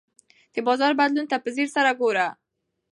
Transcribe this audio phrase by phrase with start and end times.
[0.53, 2.27] د بازار بدلون ته په ځیر سره ګوره.